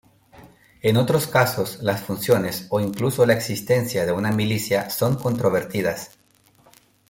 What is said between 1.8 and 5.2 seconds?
las funciones o incluso la existencia de una milicia son